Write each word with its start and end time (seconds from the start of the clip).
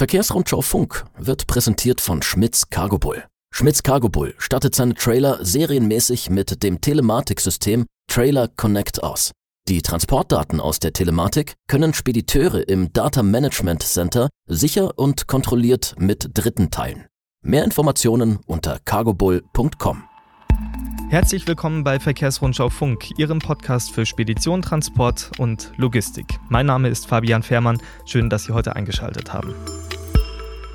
Verkehrsrundschau 0.00 0.62
Funk 0.62 1.04
wird 1.18 1.46
präsentiert 1.46 2.00
von 2.00 2.22
Schmitz 2.22 2.70
Cargo 2.70 2.98
Bull. 2.98 3.22
Schmitz 3.52 3.82
Cargo 3.82 4.08
Bull 4.08 4.34
stattet 4.38 4.74
seine 4.74 4.94
Trailer 4.94 5.44
serienmäßig 5.44 6.30
mit 6.30 6.62
dem 6.62 6.80
Telematiksystem 6.80 7.84
Trailer 8.10 8.48
Connect 8.48 9.02
aus. 9.02 9.32
Die 9.68 9.82
Transportdaten 9.82 10.58
aus 10.58 10.78
der 10.78 10.94
Telematik 10.94 11.52
können 11.68 11.92
Spediteure 11.92 12.66
im 12.66 12.94
Data 12.94 13.22
Management 13.22 13.82
Center 13.82 14.30
sicher 14.46 14.98
und 14.98 15.26
kontrolliert 15.26 15.94
mit 15.98 16.30
Dritten 16.32 16.70
teilen. 16.70 17.04
Mehr 17.42 17.64
Informationen 17.64 18.38
unter 18.46 18.78
cargobull.com. 18.78 20.04
Herzlich 21.10 21.46
willkommen 21.46 21.84
bei 21.84 22.00
Verkehrsrundschau 22.00 22.70
Funk, 22.70 23.10
Ihrem 23.18 23.40
Podcast 23.40 23.90
für 23.90 24.06
Spedition, 24.06 24.62
Transport 24.62 25.30
und 25.36 25.72
Logistik. 25.76 26.38
Mein 26.48 26.64
Name 26.64 26.88
ist 26.88 27.06
Fabian 27.06 27.42
Fehrmann. 27.42 27.82
Schön, 28.06 28.30
dass 28.30 28.44
Sie 28.44 28.54
heute 28.54 28.76
eingeschaltet 28.76 29.34
haben. 29.34 29.54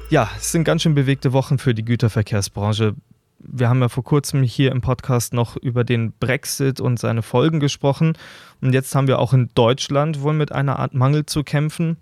Ja, 0.09 0.29
es 0.37 0.51
sind 0.51 0.65
ganz 0.65 0.83
schön 0.83 0.93
bewegte 0.93 1.33
Wochen 1.33 1.57
für 1.57 1.73
die 1.73 1.83
Güterverkehrsbranche. 1.83 2.93
Wir 3.39 3.69
haben 3.69 3.82
ja 3.82 3.89
vor 3.89 4.04
kurzem 4.04 4.43
hier 4.43 4.71
im 4.71 4.82
Podcast 4.82 5.33
noch 5.33 5.57
über 5.57 5.83
den 5.83 6.11
Brexit 6.11 6.79
und 6.79 7.00
seine 7.00 7.23
Folgen 7.23 7.59
gesprochen. 7.59 8.13
Und 8.61 8.73
jetzt 8.73 8.93
haben 8.93 9.07
wir 9.07 9.18
auch 9.18 9.33
in 9.33 9.49
Deutschland 9.55 10.21
wohl 10.21 10.33
mit 10.33 10.51
einer 10.51 10.77
Art 10.77 10.93
Mangel 10.93 11.25
zu 11.25 11.43
kämpfen. 11.43 11.97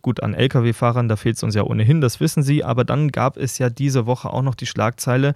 Gut, 0.00 0.22
an 0.22 0.34
Lkw-Fahrern, 0.34 1.08
da 1.08 1.16
fehlt 1.16 1.36
es 1.36 1.42
uns 1.42 1.56
ja 1.56 1.64
ohnehin, 1.64 2.00
das 2.00 2.20
wissen 2.20 2.44
Sie. 2.44 2.62
Aber 2.62 2.84
dann 2.84 3.10
gab 3.10 3.36
es 3.36 3.58
ja 3.58 3.68
diese 3.68 4.06
Woche 4.06 4.30
auch 4.30 4.42
noch 4.42 4.54
die 4.54 4.66
Schlagzeile, 4.66 5.34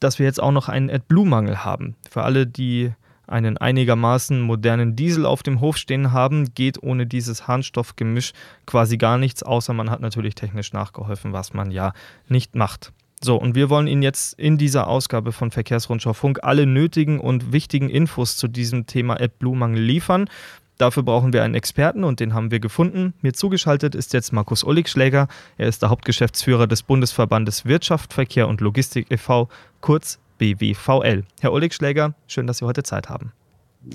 dass 0.00 0.18
wir 0.18 0.26
jetzt 0.26 0.42
auch 0.42 0.52
noch 0.52 0.68
einen 0.68 0.90
AdBlue-Mangel 0.90 1.64
haben. 1.64 1.94
Für 2.10 2.24
alle, 2.24 2.48
die 2.48 2.92
einen 3.26 3.58
einigermaßen 3.58 4.40
modernen 4.40 4.96
Diesel 4.96 5.26
auf 5.26 5.42
dem 5.42 5.60
Hof 5.60 5.76
stehen 5.76 6.12
haben, 6.12 6.54
geht 6.54 6.82
ohne 6.82 7.06
dieses 7.06 7.46
Harnstoffgemisch 7.48 8.32
quasi 8.66 8.96
gar 8.96 9.18
nichts, 9.18 9.42
außer 9.42 9.72
man 9.72 9.90
hat 9.90 10.00
natürlich 10.00 10.34
technisch 10.34 10.72
nachgeholfen, 10.72 11.32
was 11.32 11.54
man 11.54 11.70
ja 11.70 11.92
nicht 12.28 12.54
macht. 12.54 12.92
So, 13.22 13.36
und 13.36 13.54
wir 13.54 13.70
wollen 13.70 13.86
Ihnen 13.86 14.02
jetzt 14.02 14.38
in 14.38 14.58
dieser 14.58 14.86
Ausgabe 14.86 15.32
von 15.32 15.50
Verkehrsrundschau 15.50 16.12
Funk 16.12 16.40
alle 16.42 16.66
nötigen 16.66 17.20
und 17.20 17.52
wichtigen 17.52 17.88
Infos 17.88 18.36
zu 18.36 18.48
diesem 18.48 18.86
Thema 18.86 19.18
AdBlue-Mangel 19.18 19.80
liefern. 19.80 20.28
Dafür 20.76 21.04
brauchen 21.04 21.32
wir 21.32 21.42
einen 21.44 21.54
Experten 21.54 22.04
und 22.04 22.20
den 22.20 22.34
haben 22.34 22.50
wir 22.50 22.58
gefunden. 22.58 23.14
Mir 23.22 23.32
zugeschaltet 23.32 23.94
ist 23.94 24.12
jetzt 24.12 24.32
Markus 24.32 24.64
Olligschläger. 24.64 25.28
Er 25.56 25.68
ist 25.68 25.82
der 25.82 25.90
Hauptgeschäftsführer 25.90 26.66
des 26.66 26.82
Bundesverbandes 26.82 27.64
Wirtschaft, 27.64 28.12
Verkehr 28.12 28.48
und 28.48 28.60
Logistik 28.60 29.10
e.V., 29.10 29.48
kurz 29.80 30.18
BWVL. 30.38 31.24
Herr 31.40 31.52
Olligschläger, 31.52 32.14
schön, 32.26 32.46
dass 32.46 32.58
Sie 32.58 32.66
heute 32.66 32.82
Zeit 32.82 33.08
haben. 33.08 33.32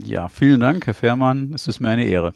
Ja, 0.04 0.28
vielen 0.28 0.60
Dank, 0.60 0.86
Herr 0.86 0.94
Fährmann. 0.94 1.54
Es 1.54 1.68
ist 1.68 1.80
mir 1.80 1.90
eine 1.90 2.06
Ehre. 2.06 2.34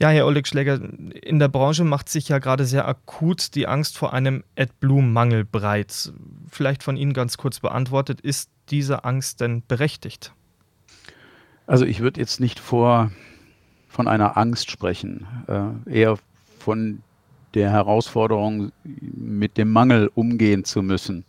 Ja, 0.00 0.10
Herr 0.10 0.26
Olligschläger, 0.26 0.80
in 1.22 1.38
der 1.40 1.48
Branche 1.48 1.82
macht 1.82 2.08
sich 2.08 2.28
ja 2.28 2.38
gerade 2.38 2.64
sehr 2.64 2.86
akut 2.86 3.54
die 3.56 3.66
Angst 3.66 3.98
vor 3.98 4.12
einem 4.12 4.44
AdBlue-Mangel 4.56 5.44
breit. 5.44 6.12
Vielleicht 6.48 6.84
von 6.84 6.96
Ihnen 6.96 7.12
ganz 7.12 7.36
kurz 7.36 7.58
beantwortet, 7.58 8.20
ist 8.20 8.50
diese 8.70 9.04
Angst 9.04 9.40
denn 9.40 9.62
berechtigt? 9.66 10.32
Also 11.66 11.84
ich 11.84 12.00
würde 12.00 12.20
jetzt 12.20 12.38
nicht 12.38 12.60
vor 12.60 13.10
von 13.88 14.06
einer 14.06 14.36
Angst 14.36 14.70
sprechen, 14.70 15.26
äh, 15.48 16.00
eher 16.00 16.18
von 16.58 17.02
der 17.54 17.70
Herausforderung, 17.70 18.70
mit 18.84 19.56
dem 19.56 19.72
Mangel 19.72 20.10
umgehen 20.14 20.64
zu 20.64 20.82
müssen. 20.82 21.24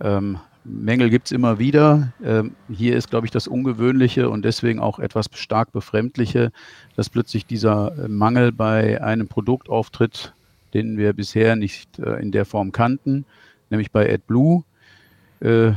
Ähm, 0.00 0.38
Mängel 0.68 1.10
gibt 1.10 1.26
es 1.26 1.32
immer 1.32 1.58
wieder. 1.58 2.12
Ähm, 2.24 2.52
hier 2.68 2.96
ist, 2.96 3.10
glaube 3.10 3.26
ich, 3.26 3.30
das 3.30 3.46
Ungewöhnliche 3.46 4.28
und 4.28 4.44
deswegen 4.44 4.80
auch 4.80 4.98
etwas 4.98 5.26
stark 5.34 5.72
Befremdliche, 5.72 6.52
dass 6.96 7.10
plötzlich 7.10 7.46
dieser 7.46 7.96
äh, 7.96 8.08
Mangel 8.08 8.52
bei 8.52 9.02
einem 9.02 9.28
Produkt 9.28 9.68
auftritt, 9.68 10.34
den 10.74 10.98
wir 10.98 11.12
bisher 11.12 11.56
nicht 11.56 11.98
äh, 11.98 12.20
in 12.20 12.32
der 12.32 12.44
Form 12.44 12.72
kannten, 12.72 13.24
nämlich 13.70 13.90
bei 13.90 14.12
AdBlue. 14.12 14.64
Äh, 15.40 15.72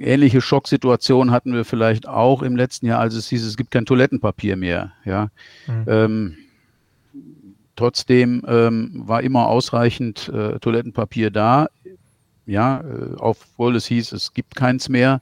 ähnliche 0.00 0.40
Schocksituationen 0.40 1.32
hatten 1.32 1.54
wir 1.54 1.64
vielleicht 1.64 2.08
auch 2.08 2.42
im 2.42 2.56
letzten 2.56 2.86
Jahr, 2.86 3.00
als 3.00 3.14
es 3.14 3.28
hieß, 3.28 3.44
es 3.44 3.56
gibt 3.56 3.70
kein 3.70 3.86
Toilettenpapier 3.86 4.56
mehr. 4.56 4.92
Ja. 5.04 5.30
Mhm. 5.66 5.84
Ähm, 5.86 6.36
trotzdem 7.76 8.42
ähm, 8.46 8.90
war 9.06 9.22
immer 9.22 9.46
ausreichend 9.46 10.28
äh, 10.28 10.58
Toilettenpapier 10.58 11.30
da. 11.30 11.68
Ja, 12.46 12.80
äh, 12.80 13.14
obwohl 13.18 13.76
es 13.76 13.86
hieß, 13.86 14.12
es 14.12 14.34
gibt 14.34 14.56
keins 14.56 14.88
mehr. 14.88 15.20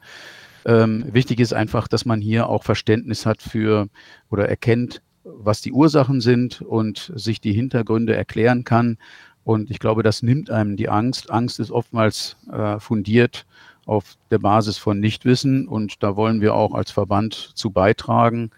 Ähm, 0.65 1.05
wichtig 1.13 1.41
ist 1.41 1.53
einfach, 1.53 1.89
dass 1.89 2.05
man 2.05 2.21
hier 2.21 2.49
auch 2.49 2.65
Verständnis 2.65 3.27
hat 3.27 3.41
für 3.43 3.89
oder 4.31 4.49
erkennt, 4.49 5.03
was 5.25 5.61
die 5.61 5.73
Ursachen 5.73 6.21
sind 6.21 6.61
und 6.63 7.13
sich 7.15 7.41
die 7.41 7.53
Hintergründe 7.53 8.15
erklären 8.15 8.65
kann. 8.65 8.99
Und 9.45 9.71
ich 9.71 9.79
glaube, 9.79 10.03
das 10.03 10.23
nimmt 10.23 10.51
einem 10.51 10.77
die 10.77 10.89
Angst. 10.89 11.31
Angst 11.31 11.61
ist 11.61 11.71
oftmals 11.71 12.37
äh, 12.53 12.79
fundiert 12.79 13.47
auf 13.87 14.17
der 14.31 14.39
Basis 14.39 14.77
von 14.77 15.01
Nichtwissen 15.01 15.67
und 15.67 16.03
da 16.03 16.15
wollen 16.15 16.41
wir 16.41 16.55
auch 16.55 16.75
als 16.75 16.91
Verband 16.91 17.53
zu 17.55 17.71
beitragen. 17.71 18.51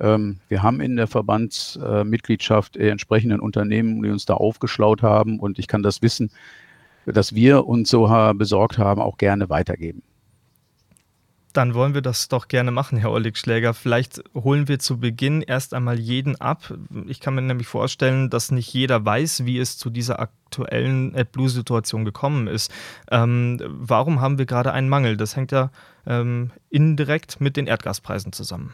Ähm, 0.00 0.38
wir 0.48 0.62
haben 0.62 0.80
in 0.80 0.96
der 0.96 1.06
Verbandsmitgliedschaft 1.06 2.76
äh, 2.76 2.88
entsprechenden 2.88 3.40
Unternehmen, 3.40 4.02
die 4.02 4.10
uns 4.10 4.24
da 4.24 4.34
aufgeschlaut 4.34 5.02
haben 5.02 5.38
und 5.38 5.58
ich 5.58 5.68
kann 5.68 5.82
das 5.82 6.02
Wissen, 6.02 6.30
das 7.06 7.34
wir 7.34 7.66
uns 7.66 7.90
so 7.90 8.06
besorgt 8.34 8.78
haben, 8.78 9.00
auch 9.00 9.18
gerne 9.18 9.48
weitergeben. 9.48 10.02
Dann 11.52 11.74
wollen 11.74 11.92
wir 11.92 12.00
das 12.00 12.28
doch 12.28 12.48
gerne 12.48 12.70
machen, 12.70 12.96
Herr 12.96 13.10
Olligschläger. 13.10 13.74
Vielleicht 13.74 14.22
holen 14.34 14.68
wir 14.68 14.78
zu 14.78 14.98
Beginn 14.98 15.42
erst 15.42 15.74
einmal 15.74 15.98
jeden 15.98 16.40
ab. 16.40 16.72
Ich 17.06 17.20
kann 17.20 17.34
mir 17.34 17.42
nämlich 17.42 17.66
vorstellen, 17.66 18.30
dass 18.30 18.50
nicht 18.50 18.72
jeder 18.72 19.04
weiß, 19.04 19.44
wie 19.44 19.58
es 19.58 19.76
zu 19.76 19.90
dieser 19.90 20.18
aktuellen 20.18 21.14
AdBlue-Situation 21.14 22.06
gekommen 22.06 22.46
ist. 22.46 22.72
Ähm, 23.10 23.60
warum 23.66 24.22
haben 24.22 24.38
wir 24.38 24.46
gerade 24.46 24.72
einen 24.72 24.88
Mangel? 24.88 25.18
Das 25.18 25.36
hängt 25.36 25.52
ja 25.52 25.70
ähm, 26.06 26.52
indirekt 26.70 27.40
mit 27.40 27.58
den 27.58 27.66
Erdgaspreisen 27.66 28.32
zusammen. 28.32 28.72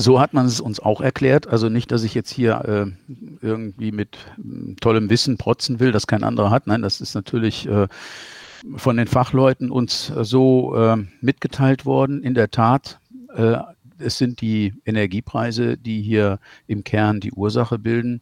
So 0.00 0.20
hat 0.20 0.32
man 0.32 0.46
es 0.46 0.60
uns 0.60 0.78
auch 0.78 1.00
erklärt. 1.00 1.48
Also 1.48 1.68
nicht, 1.68 1.90
dass 1.90 2.04
ich 2.04 2.14
jetzt 2.14 2.30
hier 2.30 2.64
äh, 2.64 3.14
irgendwie 3.44 3.90
mit 3.90 4.16
äh, 4.38 4.74
tollem 4.80 5.10
Wissen 5.10 5.38
protzen 5.38 5.80
will, 5.80 5.90
das 5.90 6.06
kein 6.06 6.22
anderer 6.22 6.52
hat. 6.52 6.68
Nein, 6.68 6.82
das 6.82 7.00
ist 7.00 7.14
natürlich 7.14 7.68
äh, 7.68 7.88
von 8.76 8.96
den 8.96 9.08
Fachleuten 9.08 9.72
uns 9.72 10.10
äh, 10.10 10.24
so 10.24 10.76
äh, 10.76 10.98
mitgeteilt 11.20 11.84
worden. 11.84 12.22
In 12.22 12.34
der 12.34 12.52
Tat, 12.52 13.00
äh, 13.34 13.56
es 13.98 14.18
sind 14.18 14.40
die 14.40 14.72
Energiepreise, 14.86 15.76
die 15.76 16.00
hier 16.00 16.38
im 16.68 16.84
Kern 16.84 17.18
die 17.18 17.32
Ursache 17.32 17.80
bilden. 17.80 18.20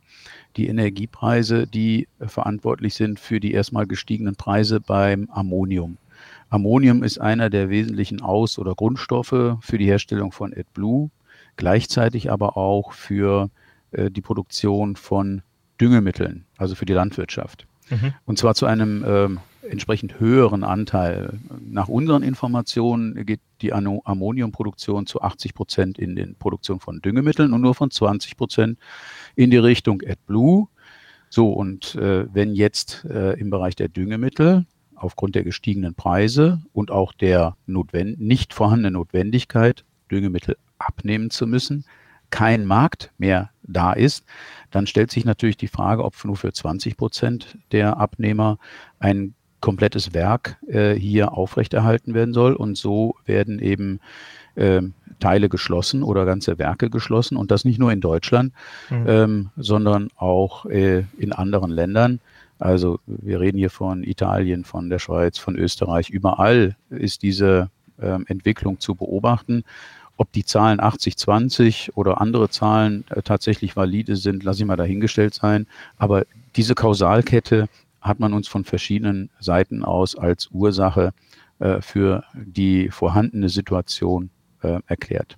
Die 0.56 0.68
Energiepreise, 0.68 1.66
die 1.66 2.08
verantwortlich 2.26 2.94
sind 2.94 3.20
für 3.20 3.38
die 3.38 3.52
erstmal 3.52 3.86
gestiegenen 3.86 4.36
Preise 4.36 4.80
beim 4.80 5.28
Ammonium. 5.30 5.98
Ammonium 6.48 7.02
ist 7.02 7.20
einer 7.20 7.50
der 7.50 7.68
wesentlichen 7.68 8.22
Aus- 8.22 8.58
oder 8.58 8.74
Grundstoffe 8.74 9.58
für 9.60 9.78
die 9.78 9.84
Herstellung 9.84 10.32
von 10.32 10.54
AdBlue, 10.54 11.10
gleichzeitig 11.56 12.30
aber 12.30 12.56
auch 12.56 12.92
für 12.92 13.50
äh, 13.92 14.10
die 14.10 14.20
Produktion 14.20 14.96
von 14.96 15.42
Düngemitteln, 15.80 16.46
also 16.56 16.74
für 16.74 16.86
die 16.86 16.92
Landwirtschaft. 16.92 17.66
Mhm. 17.90 18.14
Und 18.24 18.38
zwar 18.38 18.54
zu 18.54 18.66
einem 18.66 19.04
ähm, 19.06 19.40
entsprechend 19.62 20.20
höheren 20.20 20.64
Anteil. 20.64 21.38
Nach 21.60 21.88
unseren 21.88 22.22
Informationen 22.22 23.26
geht 23.26 23.40
die 23.60 23.72
Ammoniumproduktion 23.72 25.06
zu 25.06 25.22
80 25.22 25.54
Prozent 25.54 25.98
in 25.98 26.16
den 26.16 26.36
Produktion 26.36 26.80
von 26.80 27.00
Düngemitteln 27.00 27.52
und 27.52 27.60
nur 27.60 27.74
von 27.74 27.90
20 27.90 28.36
Prozent 28.36 28.78
in 29.34 29.50
die 29.50 29.56
Richtung 29.56 30.02
AdBlue. 30.06 30.68
So, 31.28 31.52
und 31.52 31.96
äh, 31.96 32.32
wenn 32.32 32.54
jetzt 32.54 33.04
äh, 33.04 33.38
im 33.38 33.50
Bereich 33.50 33.74
der 33.74 33.88
Düngemittel 33.88 34.66
aufgrund 34.94 35.34
der 35.34 35.44
gestiegenen 35.44 35.94
Preise 35.94 36.62
und 36.72 36.90
auch 36.90 37.12
der 37.12 37.56
nicht 37.66 38.54
vorhandenen 38.54 38.94
Notwendigkeit, 38.94 39.84
Düngemittel 40.10 40.56
abnehmen 40.78 41.30
zu 41.30 41.46
müssen, 41.46 41.84
kein 42.30 42.66
Markt 42.66 43.12
mehr 43.18 43.50
da 43.62 43.92
ist, 43.92 44.24
dann 44.70 44.86
stellt 44.86 45.10
sich 45.10 45.24
natürlich 45.24 45.56
die 45.56 45.68
Frage, 45.68 46.04
ob 46.04 46.22
nur 46.24 46.36
für 46.36 46.52
20 46.52 46.96
Prozent 46.96 47.58
der 47.72 47.98
Abnehmer 47.98 48.58
ein 48.98 49.34
komplettes 49.60 50.12
Werk 50.14 50.58
äh, 50.68 50.94
hier 50.94 51.32
aufrechterhalten 51.32 52.14
werden 52.14 52.34
soll. 52.34 52.54
Und 52.54 52.76
so 52.76 53.16
werden 53.24 53.58
eben 53.58 54.00
äh, 54.54 54.82
Teile 55.18 55.48
geschlossen 55.48 56.02
oder 56.02 56.24
ganze 56.24 56.58
Werke 56.58 56.90
geschlossen. 56.90 57.36
Und 57.36 57.50
das 57.50 57.64
nicht 57.64 57.78
nur 57.78 57.92
in 57.92 58.00
Deutschland, 58.00 58.52
mhm. 58.90 59.04
ähm, 59.08 59.50
sondern 59.56 60.08
auch 60.16 60.66
äh, 60.66 61.04
in 61.18 61.32
anderen 61.32 61.70
Ländern. 61.70 62.20
Also 62.58 63.00
wir 63.06 63.40
reden 63.40 63.58
hier 63.58 63.70
von 63.70 64.02
Italien, 64.02 64.64
von 64.64 64.88
der 64.88 64.98
Schweiz, 64.98 65.38
von 65.38 65.56
Österreich. 65.56 66.10
Überall 66.10 66.76
ist 66.90 67.22
diese 67.22 67.70
ähm, 68.00 68.24
Entwicklung 68.28 68.80
zu 68.80 68.94
beobachten. 68.94 69.64
Ob 70.16 70.32
die 70.32 70.44
Zahlen 70.44 70.80
80-20 70.80 71.92
oder 71.94 72.20
andere 72.20 72.48
Zahlen 72.48 73.04
äh, 73.10 73.22
tatsächlich 73.22 73.76
valide 73.76 74.16
sind, 74.16 74.44
lasse 74.44 74.60
ich 74.62 74.66
mal 74.66 74.76
dahingestellt 74.76 75.34
sein. 75.34 75.66
Aber 75.96 76.24
diese 76.56 76.74
Kausalkette 76.74 77.68
hat 78.00 78.20
man 78.20 78.32
uns 78.32 78.48
von 78.48 78.64
verschiedenen 78.64 79.30
Seiten 79.40 79.84
aus 79.84 80.16
als 80.16 80.48
Ursache 80.52 81.12
äh, 81.58 81.80
für 81.80 82.24
die 82.34 82.88
vorhandene 82.90 83.48
Situation 83.48 84.30
äh, 84.62 84.80
erklärt. 84.86 85.36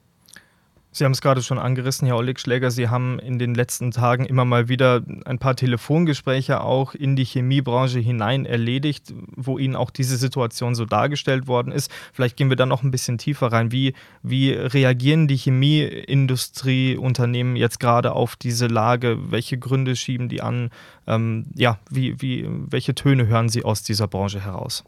Sie 0.90 1.04
haben 1.04 1.12
es 1.12 1.20
gerade 1.20 1.42
schon 1.42 1.58
angerissen, 1.58 2.06
Herr 2.06 2.16
Oleg 2.16 2.40
Schläger. 2.40 2.70
Sie 2.70 2.88
haben 2.88 3.18
in 3.18 3.38
den 3.38 3.54
letzten 3.54 3.90
Tagen 3.90 4.24
immer 4.24 4.46
mal 4.46 4.68
wieder 4.68 5.02
ein 5.26 5.38
paar 5.38 5.54
Telefongespräche 5.54 6.62
auch 6.62 6.94
in 6.94 7.14
die 7.14 7.24
Chemiebranche 7.24 7.98
hinein 7.98 8.46
erledigt, 8.46 9.12
wo 9.36 9.58
Ihnen 9.58 9.76
auch 9.76 9.90
diese 9.90 10.16
Situation 10.16 10.74
so 10.74 10.86
dargestellt 10.86 11.46
worden 11.46 11.72
ist. 11.72 11.90
Vielleicht 12.12 12.38
gehen 12.38 12.48
wir 12.48 12.56
da 12.56 12.64
noch 12.64 12.82
ein 12.82 12.90
bisschen 12.90 13.18
tiefer 13.18 13.52
rein. 13.52 13.70
Wie, 13.70 13.92
wie 14.22 14.52
reagieren 14.52 15.28
die 15.28 15.36
Chemieindustrieunternehmen 15.36 17.56
jetzt 17.56 17.80
gerade 17.80 18.12
auf 18.12 18.36
diese 18.36 18.66
Lage? 18.66 19.18
Welche 19.30 19.58
Gründe 19.58 19.94
schieben 19.94 20.30
die 20.30 20.40
an? 20.40 20.70
Ähm, 21.06 21.44
ja, 21.54 21.78
wie, 21.90 22.22
wie, 22.22 22.46
welche 22.48 22.94
Töne 22.94 23.26
hören 23.26 23.50
Sie 23.50 23.62
aus 23.62 23.82
dieser 23.82 24.08
Branche 24.08 24.42
heraus? 24.42 24.84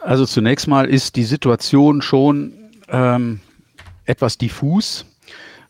Also 0.00 0.26
zunächst 0.26 0.66
mal 0.66 0.86
ist 0.86 1.14
die 1.16 1.24
Situation 1.24 2.02
schon 2.02 2.52
ähm, 2.88 3.38
etwas 4.04 4.38
diffus. 4.38 5.06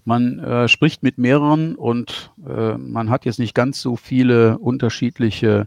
Man 0.05 0.39
äh, 0.39 0.69
spricht 0.69 1.03
mit 1.03 1.19
mehreren 1.19 1.75
und 1.77 2.33
äh, 2.47 2.77
man 2.77 3.09
hat 3.09 3.25
jetzt 3.25 3.39
nicht 3.39 3.55
ganz 3.55 3.81
so 3.81 3.97
viele 3.97 4.59
unterschiedliche 4.59 5.67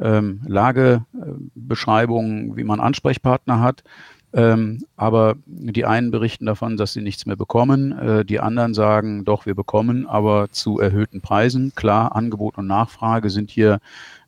ähm, 0.00 0.40
Lagebeschreibungen, 0.46 2.56
wie 2.56 2.64
man 2.64 2.80
Ansprechpartner 2.80 3.60
hat. 3.60 3.84
Ähm, 4.32 4.84
aber 4.96 5.36
die 5.46 5.86
einen 5.86 6.10
berichten 6.10 6.46
davon, 6.46 6.76
dass 6.76 6.92
sie 6.92 7.00
nichts 7.00 7.26
mehr 7.26 7.36
bekommen. 7.36 7.92
Äh, 7.92 8.24
die 8.24 8.40
anderen 8.40 8.74
sagen, 8.74 9.24
doch, 9.24 9.46
wir 9.46 9.54
bekommen, 9.54 10.06
aber 10.06 10.50
zu 10.50 10.80
erhöhten 10.80 11.22
Preisen. 11.22 11.72
Klar, 11.74 12.14
Angebot 12.14 12.58
und 12.58 12.66
Nachfrage 12.66 13.30
sind 13.30 13.50
hier 13.50 13.78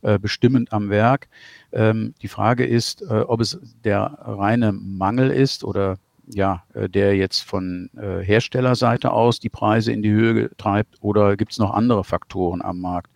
äh, 0.02 0.18
bestimmend 0.18 0.72
am 0.72 0.88
Werk. 0.88 1.28
Ähm, 1.72 2.14
die 2.22 2.28
Frage 2.28 2.64
ist, 2.64 3.02
äh, 3.02 3.24
ob 3.26 3.40
es 3.40 3.58
der 3.84 4.18
reine 4.22 4.72
Mangel 4.72 5.30
ist 5.30 5.64
oder 5.64 5.98
ja, 6.32 6.64
äh, 6.74 6.88
der 6.88 7.16
jetzt 7.16 7.40
von 7.40 7.90
äh, 7.96 8.22
Herstellerseite 8.24 9.10
aus 9.10 9.40
die 9.40 9.48
Preise 9.48 9.92
in 9.92 10.02
die 10.02 10.10
Höhe 10.10 10.50
treibt 10.56 10.96
oder 11.00 11.36
gibt 11.36 11.52
es 11.52 11.58
noch 11.58 11.72
andere 11.72 12.04
Faktoren 12.04 12.62
am 12.62 12.80
Markt? 12.80 13.10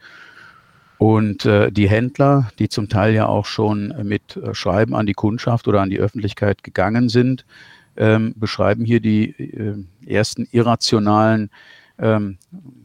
Und 0.99 1.45
äh, 1.47 1.73
die 1.73 1.89
Händler, 1.89 2.51
die 2.59 2.69
zum 2.69 2.89
Teil 2.89 3.13
ja 3.13 3.27
auch 3.27 3.47
schon 3.47 3.93
mit 4.05 4.39
Schreiben 4.53 4.95
an 4.95 5.07
die 5.07 5.15
Kundschaft 5.15 5.67
oder 5.67 5.81
an 5.81 5.91
die 5.91 5.99
Öffentlichkeit 5.99 6.63
gegangen 6.63 7.09
sind, 7.09 7.45
ähm, 7.97 8.35
beschreiben 8.37 8.85
hier 8.85 9.01
die 9.01 9.35
ersten 10.07 10.47
irrationalen 10.53 11.51
ähm, 11.99 12.39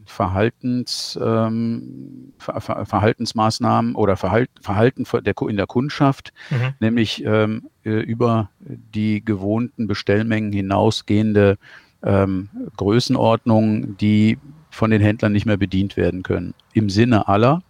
Verhaltens, 0.04 1.18
ähm, 1.22 2.32
Ver 2.38 2.60
Ver 2.60 2.86
Verhaltensmaßnahmen 2.86 3.94
oder 3.94 4.16
Verhalt 4.16 4.50
Verhalten 4.60 5.04
der, 5.24 5.34
in 5.48 5.56
der 5.56 5.66
Kundschaft, 5.66 6.32
mhm. 6.50 6.74
nämlich 6.80 7.24
ähm, 7.24 7.68
äh, 7.84 8.00
über 8.00 8.50
die 8.60 9.24
gewohnten 9.24 9.86
Bestellmengen 9.86 10.52
hinausgehende 10.52 11.58
ähm, 12.02 12.48
Größenordnungen, 12.76 13.96
die 13.96 14.38
von 14.70 14.90
den 14.90 15.02
Händlern 15.02 15.32
nicht 15.32 15.46
mehr 15.46 15.56
bedient 15.56 15.96
werden 15.96 16.22
können. 16.22 16.54
Im 16.72 16.90
Sinne 16.90 17.28
aller. 17.28 17.62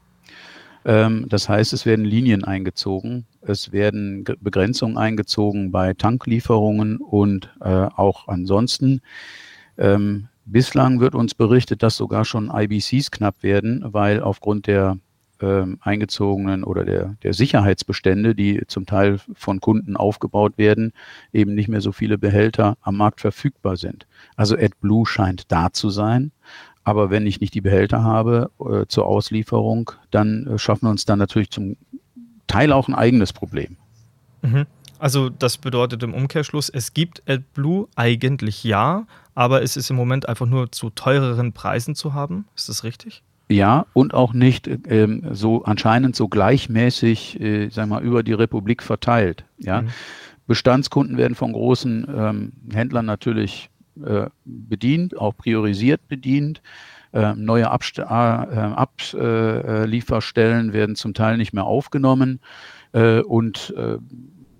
Ähm, 0.84 1.26
das 1.28 1.48
heißt, 1.48 1.72
es 1.72 1.86
werden 1.86 2.04
Linien 2.04 2.44
eingezogen, 2.44 3.26
es 3.42 3.72
werden 3.72 4.24
Begrenzungen 4.40 4.96
eingezogen 4.96 5.70
bei 5.70 5.94
Tanklieferungen 5.94 6.98
und 6.98 7.50
äh, 7.60 7.68
auch 7.68 8.28
ansonsten. 8.28 9.00
Ähm, 9.76 10.28
Bislang 10.50 11.00
wird 11.00 11.14
uns 11.14 11.34
berichtet, 11.34 11.82
dass 11.82 11.96
sogar 11.96 12.24
schon 12.24 12.50
IBCs 12.50 13.10
knapp 13.10 13.42
werden, 13.42 13.84
weil 13.86 14.22
aufgrund 14.22 14.66
der 14.66 14.96
ähm, 15.40 15.76
eingezogenen 15.82 16.64
oder 16.64 16.86
der, 16.86 17.16
der 17.22 17.34
Sicherheitsbestände, 17.34 18.34
die 18.34 18.62
zum 18.66 18.86
Teil 18.86 19.18
von 19.34 19.60
Kunden 19.60 19.94
aufgebaut 19.94 20.56
werden, 20.56 20.92
eben 21.34 21.54
nicht 21.54 21.68
mehr 21.68 21.82
so 21.82 21.92
viele 21.92 22.16
Behälter 22.16 22.78
am 22.80 22.96
Markt 22.96 23.20
verfügbar 23.20 23.76
sind. 23.76 24.06
Also 24.36 24.56
AdBlue 24.56 25.04
scheint 25.04 25.52
da 25.52 25.70
zu 25.70 25.90
sein. 25.90 26.32
Aber 26.82 27.10
wenn 27.10 27.26
ich 27.26 27.42
nicht 27.42 27.52
die 27.52 27.60
Behälter 27.60 28.02
habe 28.02 28.50
äh, 28.58 28.86
zur 28.86 29.06
Auslieferung, 29.06 29.92
dann 30.10 30.46
äh, 30.46 30.58
schaffen 30.58 30.86
wir 30.86 30.90
uns 30.90 31.04
dann 31.04 31.18
natürlich 31.18 31.50
zum 31.50 31.76
Teil 32.46 32.72
auch 32.72 32.88
ein 32.88 32.94
eigenes 32.94 33.34
Problem. 33.34 33.76
Mhm. 34.40 34.64
Also 34.98 35.28
das 35.28 35.58
bedeutet 35.58 36.02
im 36.02 36.14
Umkehrschluss, 36.14 36.68
es 36.68 36.94
gibt 36.94 37.22
AdBlue 37.28 37.88
eigentlich 37.96 38.64
ja, 38.64 39.06
aber 39.34 39.62
es 39.62 39.76
ist 39.76 39.90
im 39.90 39.96
Moment 39.96 40.28
einfach 40.28 40.46
nur 40.46 40.72
zu 40.72 40.90
teureren 40.90 41.52
Preisen 41.52 41.94
zu 41.94 42.14
haben. 42.14 42.46
Ist 42.56 42.68
das 42.68 42.84
richtig? 42.84 43.22
Ja, 43.50 43.86
und 43.94 44.12
auch 44.12 44.34
nicht 44.34 44.68
ähm, 44.88 45.22
so 45.32 45.64
anscheinend 45.64 46.14
so 46.16 46.28
gleichmäßig, 46.28 47.40
äh, 47.40 47.70
sagen 47.70 47.88
wir 47.88 47.96
mal, 47.96 48.04
über 48.04 48.22
die 48.22 48.34
Republik 48.34 48.82
verteilt. 48.82 49.46
Ja? 49.58 49.80
Mhm. 49.82 49.88
Bestandskunden 50.46 51.16
werden 51.16 51.34
von 51.34 51.52
großen 51.52 52.06
ähm, 52.14 52.52
Händlern 52.72 53.06
natürlich 53.06 53.70
äh, 54.04 54.26
bedient, 54.44 55.18
auch 55.18 55.34
priorisiert 55.36 56.06
bedient. 56.08 56.60
Äh, 57.12 57.34
neue 57.34 57.70
Abst 57.70 57.98
äh, 57.98 58.02
Ablieferstellen 58.02 60.74
werden 60.74 60.94
zum 60.94 61.14
Teil 61.14 61.38
nicht 61.38 61.54
mehr 61.54 61.64
aufgenommen. 61.64 62.40
Äh, 62.92 63.20
und 63.20 63.72
äh, 63.76 63.96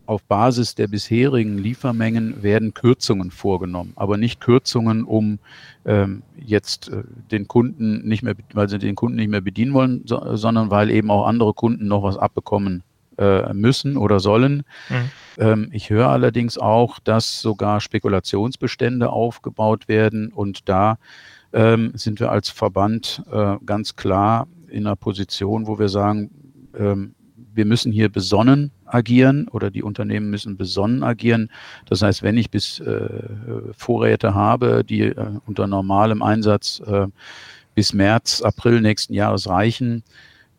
auf 0.08 0.25
Basis 0.25 0.75
der 0.75 0.87
bisherigen 0.87 1.58
Liefermengen 1.58 2.43
werden 2.43 2.72
Kürzungen 2.72 3.31
vorgenommen, 3.31 3.93
aber 3.94 4.16
nicht 4.16 4.40
Kürzungen, 4.40 5.05
um 5.05 5.38
ähm, 5.84 6.22
jetzt 6.34 6.88
äh, 6.88 7.02
den 7.31 7.46
Kunden 7.46 8.08
nicht 8.08 8.22
mehr, 8.22 8.34
weil 8.55 8.70
sie 8.70 8.78
den 8.78 8.94
Kunden 8.94 9.16
nicht 9.16 9.28
mehr 9.28 9.43
bedienen 9.43 9.75
wollen, 9.75 10.00
so, 10.06 10.34
sondern 10.34 10.70
weil 10.70 10.90
eben 10.90 11.10
auch 11.10 11.26
andere 11.26 11.52
Kunden 11.52 11.88
noch 11.88 12.05
was 12.05 12.16
abbekommen 12.16 12.84
äh, 13.19 13.52
müssen 13.52 13.99
oder 13.99 14.19
sollen. 14.19 14.62
Mhm. 14.88 15.10
Ähm, 15.37 15.69
ich 15.72 15.90
höre 15.90 16.08
allerdings 16.08 16.56
auch, 16.56 17.00
dass 17.00 17.43
sogar 17.43 17.82
Spekulationsbestände 17.82 19.11
aufgebaut 19.11 19.88
werden 19.88 20.32
und 20.32 20.70
da 20.70 20.96
ähm, 21.52 21.93
sind 21.94 22.19
wir 22.19 22.32
als 22.32 22.49
Verband 22.49 23.22
äh, 23.31 23.56
ganz 23.66 23.94
klar 23.94 24.49
in 24.69 24.87
einer 24.87 24.96
Position, 24.96 25.66
wo 25.66 25.78
wir 25.78 25.90
sagen, 25.90 26.31
ähm, 26.78 27.14
wir 27.55 27.64
müssen 27.64 27.93
hier 27.93 28.08
besonnen 28.08 28.70
agieren 28.87 29.49
oder 29.49 29.70
die 29.70 29.82
Unternehmen 29.82 30.31
müssen 30.31 30.56
besonnen 30.56 31.02
agieren. 31.02 31.50
Das 31.87 32.02
heißt, 32.02 32.23
wenn 32.23 32.37
ich 32.37 32.50
bis 32.50 32.81
äh, 32.81 33.08
Vorräte 33.76 34.35
habe, 34.35 34.85
die 34.85 35.02
äh, 35.02 35.26
unter 35.46 35.67
normalem 35.67 36.23
Einsatz 36.23 36.81
äh, 36.87 37.06
bis 37.75 37.93
März, 37.93 38.43
April 38.43 38.81
nächsten 38.81 39.14
Jahres 39.14 39.49
reichen, 39.49 40.02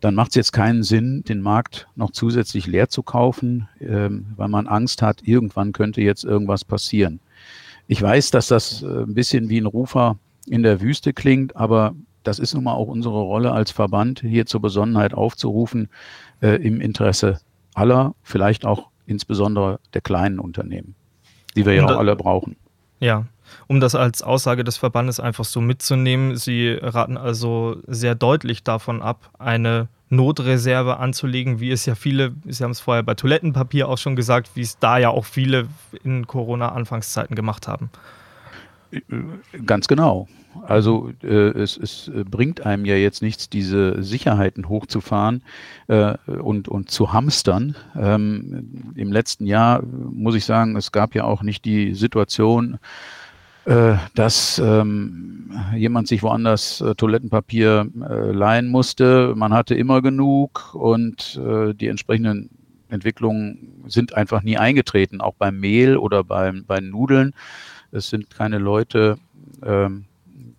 dann 0.00 0.14
macht 0.14 0.30
es 0.30 0.36
jetzt 0.36 0.52
keinen 0.52 0.82
Sinn, 0.82 1.22
den 1.24 1.42
Markt 1.42 1.86
noch 1.94 2.10
zusätzlich 2.10 2.66
leer 2.66 2.88
zu 2.88 3.02
kaufen, 3.02 3.68
ähm, 3.80 4.26
weil 4.36 4.48
man 4.48 4.66
Angst 4.66 5.02
hat, 5.02 5.22
irgendwann 5.22 5.72
könnte 5.72 6.00
jetzt 6.00 6.24
irgendwas 6.24 6.64
passieren. 6.64 7.20
Ich 7.86 8.00
weiß, 8.00 8.30
dass 8.30 8.48
das 8.48 8.82
äh, 8.82 8.86
ein 8.86 9.14
bisschen 9.14 9.48
wie 9.48 9.60
ein 9.60 9.66
Rufer 9.66 10.18
in 10.46 10.62
der 10.62 10.80
Wüste 10.80 11.12
klingt, 11.12 11.56
aber 11.56 11.94
das 12.22 12.38
ist 12.38 12.54
nun 12.54 12.64
mal 12.64 12.74
auch 12.74 12.88
unsere 12.88 13.20
Rolle 13.20 13.52
als 13.52 13.70
Verband, 13.70 14.20
hier 14.20 14.46
zur 14.46 14.60
Besonnenheit 14.60 15.14
aufzurufen 15.14 15.88
äh, 16.40 16.56
im 16.56 16.80
Interesse 16.80 17.40
aller, 17.74 18.14
vielleicht 18.22 18.64
auch 18.64 18.88
insbesondere 19.06 19.80
der 19.94 20.00
kleinen 20.00 20.38
Unternehmen, 20.38 20.94
die 21.56 21.66
wir 21.66 21.74
ja 21.74 21.84
auch 21.84 21.98
alle 21.98 22.16
brauchen. 22.16 22.56
Ja, 23.00 23.26
um 23.66 23.80
das 23.80 23.94
als 23.94 24.22
Aussage 24.22 24.64
des 24.64 24.76
Verbandes 24.76 25.20
einfach 25.20 25.44
so 25.44 25.60
mitzunehmen, 25.60 26.36
Sie 26.36 26.70
raten 26.80 27.16
also 27.16 27.78
sehr 27.86 28.14
deutlich 28.14 28.62
davon 28.62 29.02
ab, 29.02 29.30
eine 29.38 29.88
Notreserve 30.10 30.98
anzulegen, 30.98 31.60
wie 31.60 31.70
es 31.70 31.86
ja 31.86 31.94
viele, 31.94 32.34
Sie 32.44 32.62
haben 32.62 32.72
es 32.72 32.80
vorher 32.80 33.02
bei 33.02 33.14
Toilettenpapier 33.14 33.88
auch 33.88 33.98
schon 33.98 34.16
gesagt, 34.16 34.50
wie 34.54 34.62
es 34.62 34.78
da 34.78 34.98
ja 34.98 35.10
auch 35.10 35.24
viele 35.24 35.68
in 36.04 36.26
Corona-Anfangszeiten 36.26 37.36
gemacht 37.36 37.68
haben. 37.68 37.90
Ganz 39.66 39.88
genau. 39.88 40.28
Also 40.66 41.12
äh, 41.22 41.50
es, 41.50 41.76
es, 41.76 42.10
bringt 42.28 42.66
einem 42.66 42.84
ja 42.84 42.96
jetzt 42.96 43.22
nichts, 43.22 43.48
diese 43.48 44.02
Sicherheiten 44.02 44.68
hochzufahren 44.68 45.42
äh, 45.86 46.14
und, 46.26 46.68
und 46.68 46.90
zu 46.90 47.12
hamstern. 47.12 47.76
Ähm, 47.96 48.92
Im 48.96 49.12
letzten 49.12 49.46
Jahr 49.46 49.82
muss 49.84 50.34
ich 50.34 50.44
sagen, 50.44 50.76
es 50.76 50.90
gab 50.90 51.14
ja 51.14 51.24
auch 51.24 51.42
nicht 51.42 51.64
die 51.64 51.94
Situation, 51.94 52.78
äh, 53.64 53.94
dass 54.14 54.58
ähm, 54.58 55.52
jemand 55.76 56.08
sich 56.08 56.22
woanders 56.22 56.80
äh, 56.80 56.94
Toilettenpapier 56.94 57.86
äh, 58.08 58.32
leihen 58.32 58.68
musste. 58.68 59.34
Man 59.36 59.52
hatte 59.52 59.74
immer 59.74 60.02
genug 60.02 60.74
und 60.74 61.40
äh, 61.44 61.74
die 61.74 61.86
entsprechenden 61.86 62.50
Entwicklungen 62.88 63.84
sind 63.86 64.14
einfach 64.14 64.42
nie 64.42 64.56
eingetreten, 64.56 65.20
auch 65.20 65.34
beim 65.34 65.60
Mehl 65.60 65.96
oder 65.96 66.24
beim, 66.24 66.64
bei 66.66 66.80
Nudeln. 66.80 67.34
Es 67.92 68.08
sind 68.08 68.30
keine 68.30 68.58
Leute 68.58 69.18
ähm, 69.62 70.04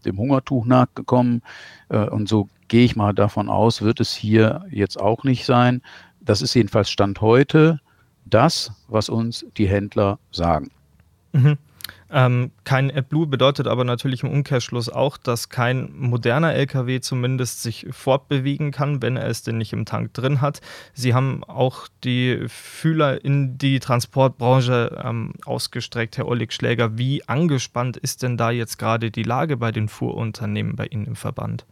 dem 0.06 0.18
Hungertuch 0.18 0.66
nachgekommen. 0.66 1.42
Äh, 1.90 2.10
und 2.10 2.28
so 2.28 2.50
gehe 2.68 2.86
ich 2.86 2.96
mal 2.96 3.14
davon 3.14 3.50
aus, 3.50 3.82
wird 3.82 4.00
es 4.00 4.14
hier 4.14 4.66
jetzt 4.70 5.00
auch 5.00 5.24
nicht 5.24 5.46
sein. 5.46 5.82
Das 6.22 6.42
ist 6.42 6.54
jedenfalls 6.54 6.90
Stand 6.90 7.22
heute 7.22 7.80
das, 8.26 8.72
was 8.88 9.10
uns 9.10 9.46
die 9.58 9.68
Händler 9.68 10.20
sagen. 10.32 10.72
Mhm. 11.34 11.58
Ähm, 12.14 12.52
kein 12.66 12.92
AdBlue 12.92 13.28
bedeutet 13.28 13.68
aber 13.68 13.86
natürlich 13.86 14.24
im 14.24 14.30
Umkehrschluss 14.30 14.90
auch, 14.90 15.18
dass 15.18 15.48
kein 15.48 15.90
moderner 15.98 16.54
LKW 16.54 17.00
zumindest 17.00 17.64
sich 17.64 17.88
fortbewegen 17.92 18.72
kann, 18.72 19.02
wenn 19.02 19.16
er 19.16 19.28
es 19.28 19.44
denn 19.44 19.58
nicht 19.58 19.72
im 19.72 19.86
Tank 19.86 20.14
drin 20.14 20.42
hat. 20.42 20.60
Sie 20.94 21.14
haben 21.14 21.44
auch 21.46 21.88
die 22.04 22.44
Fühler 22.48 23.24
in 23.24 23.58
die 23.58 23.80
Transportbranche 23.80 25.02
ähm, 25.04 25.34
ausgestreckt, 25.46 26.18
Herr 26.18 26.28
Oleg 26.28 26.52
Schläger. 26.52 26.98
Wie 26.98 27.28
angespannt 27.30 27.96
ist 27.96 28.24
denn 28.24 28.36
da 28.36 28.52
jetzt 28.52 28.78
gerade 28.78 29.10
die 29.10 29.24
Lage 29.24 29.56
bei 29.56 29.72
den 29.72 29.88
Fuhrunternehmen 29.88 30.76
bei 30.76 30.88
Ihnen 30.88 31.06
im 31.06 31.16
Verband? 31.16 31.66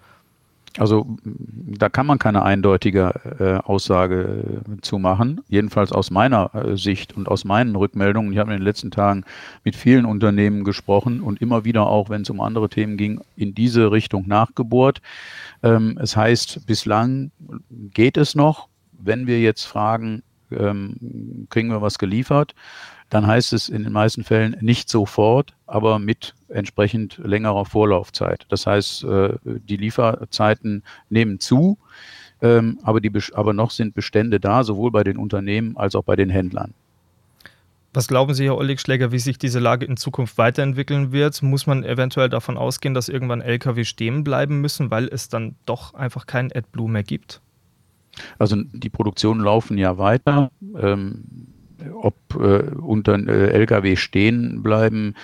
Also 0.79 1.17
da 1.25 1.89
kann 1.89 2.05
man 2.05 2.19
keine 2.19 2.43
eindeutige 2.43 3.13
äh, 3.39 3.67
Aussage 3.67 4.63
äh, 4.77 4.81
zu 4.81 4.97
machen. 4.97 5.41
Jedenfalls 5.49 5.91
aus 5.91 6.09
meiner 6.09 6.55
äh, 6.55 6.77
Sicht 6.77 7.17
und 7.17 7.27
aus 7.27 7.43
meinen 7.43 7.75
Rückmeldungen. 7.75 8.31
Ich 8.31 8.39
habe 8.39 8.53
in 8.53 8.59
den 8.59 8.63
letzten 8.63 8.89
Tagen 8.89 9.25
mit 9.65 9.75
vielen 9.75 10.05
Unternehmen 10.05 10.63
gesprochen 10.63 11.19
und 11.19 11.41
immer 11.41 11.65
wieder 11.65 11.87
auch, 11.87 12.09
wenn 12.09 12.21
es 12.21 12.29
um 12.29 12.39
andere 12.39 12.69
Themen 12.69 12.95
ging, 12.95 13.19
in 13.35 13.53
diese 13.53 13.91
Richtung 13.91 14.25
nachgebohrt. 14.27 15.01
Ähm, 15.63 15.99
es 16.01 16.15
heißt, 16.15 16.65
bislang 16.65 17.31
geht 17.93 18.15
es 18.15 18.33
noch. 18.33 18.69
Wenn 18.93 19.27
wir 19.27 19.41
jetzt 19.41 19.65
fragen, 19.65 20.23
ähm, 20.51 21.47
kriegen 21.49 21.69
wir 21.69 21.81
was 21.81 21.97
geliefert, 21.97 22.55
dann 23.09 23.25
heißt 23.25 23.53
es 23.53 23.69
in 23.69 23.83
den 23.83 23.93
meisten 23.93 24.23
Fällen 24.23 24.55
nicht 24.61 24.89
sofort, 24.89 25.53
aber 25.65 25.99
mit 25.99 26.35
entsprechend 26.47 27.19
längerer 27.23 27.65
Vorlaufzeit. 27.65 28.45
Das 28.49 28.67
heißt, 28.67 29.03
äh, 29.03 29.33
die 29.43 29.77
Lieferzeiten 29.77 30.83
nehmen 31.09 31.39
zu, 31.39 31.77
ähm, 32.41 32.79
aber, 32.83 33.01
die, 33.01 33.11
aber 33.33 33.53
noch 33.53 33.71
sind 33.71 33.95
Bestände 33.95 34.39
da, 34.39 34.63
sowohl 34.63 34.91
bei 34.91 35.03
den 35.03 35.17
Unternehmen 35.17 35.75
als 35.75 35.95
auch 35.95 36.03
bei 36.03 36.15
den 36.15 36.29
Händlern. 36.29 36.73
Was 37.91 38.07
glauben 38.07 38.35
Sie, 38.35 38.45
Herr 38.45 38.57
Oleg 38.57 38.79
Schläger, 38.79 39.11
wie 39.11 39.17
sich 39.17 39.39
diese 39.39 39.57
Lage 39.57 39.85
in 39.85 39.97
Zukunft 39.97 40.37
weiterentwickeln 40.37 41.11
wird? 41.11 41.41
Muss 41.41 41.65
man 41.65 41.83
eventuell 41.83 42.29
davon 42.29 42.55
ausgehen, 42.55 42.93
dass 42.93 43.09
irgendwann 43.09 43.41
Lkw 43.41 43.83
stehen 43.83 44.23
bleiben 44.23 44.61
müssen, 44.61 44.91
weil 44.91 45.07
es 45.07 45.27
dann 45.27 45.55
doch 45.65 45.95
einfach 45.95 46.27
kein 46.27 46.51
AdBlue 46.51 46.87
mehr 46.87 47.03
gibt? 47.03 47.41
Also 48.37 48.57
die 48.57 48.89
Produktionen 48.89 49.41
laufen 49.41 49.77
ja 49.77 49.97
weiter. 49.97 50.51
Ähm, 50.77 51.23
ob 51.93 52.15
äh, 52.35 52.63
unter 52.81 53.15
äh, 53.15 53.51
Lkw 53.51 53.95
stehen 53.95 54.61
bleiben. 54.61 55.15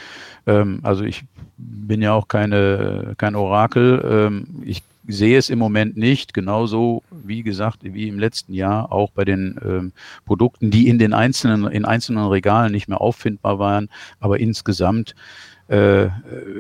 Ähm, 0.48 0.80
also 0.84 1.04
ich 1.04 1.24
bin 1.58 2.02
ja 2.02 2.14
auch 2.14 2.28
keine, 2.28 3.14
kein 3.18 3.36
Orakel. 3.36 4.04
Ähm, 4.08 4.64
ich 4.64 4.84
sehe 5.08 5.38
es 5.38 5.50
im 5.50 5.60
Moment 5.60 5.98
nicht, 5.98 6.34
genauso 6.34 7.04
wie 7.12 7.44
gesagt, 7.44 7.80
wie 7.84 8.08
im 8.08 8.20
letzten 8.20 8.54
Jahr 8.54 8.92
auch 8.92 9.12
bei 9.12 9.24
den 9.24 9.60
ähm, 9.64 9.92
Produkten, 10.26 10.72
die 10.72 10.88
in 10.88 10.98
den 10.98 11.14
einzelnen, 11.14 11.68
in 11.68 11.86
einzelnen 11.86 12.26
Regalen 12.26 12.72
nicht 12.72 12.88
mehr 12.88 13.02
auffindbar 13.02 13.60
waren, 13.60 13.90
aber 14.20 14.40
insgesamt 14.40 15.16
äh, 15.68 16.10